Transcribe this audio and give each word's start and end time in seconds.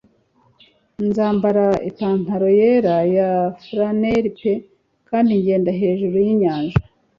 Nzambara 1.07 1.65
ipantaro 1.89 2.47
yera 2.59 2.95
ya 3.15 3.29
flannel 3.63 4.25
pe 4.39 4.53
kandi 5.09 5.31
ngenda 5.39 5.71
hejuru 5.81 6.15
yinyanja. 6.25 6.77